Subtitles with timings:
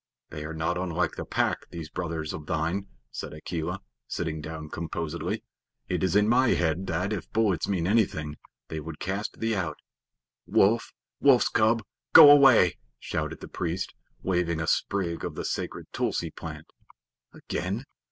[0.31, 5.43] "They are not unlike the Pack, these brothers of thine," said Akela, sitting down composedly.
[5.89, 8.37] "It is in my head that, if bullets mean anything,
[8.69, 9.77] they would cast thee out."
[10.47, 10.91] "Wolf!
[11.19, 11.83] Wolf's cub!
[12.13, 13.93] Go away!" shouted the priest,
[14.23, 16.65] waving a sprig of the sacred tulsi plant.
[17.31, 17.83] "Again?